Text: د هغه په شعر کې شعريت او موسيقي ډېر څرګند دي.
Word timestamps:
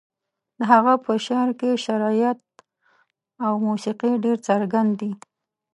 د 0.57 0.59
هغه 0.71 0.93
په 1.05 1.11
شعر 1.25 1.49
کې 1.59 1.81
شعريت 1.85 2.39
او 3.45 3.53
موسيقي 3.67 4.11
ډېر 4.25 4.37
څرګند 4.47 4.91
دي. 4.99 5.11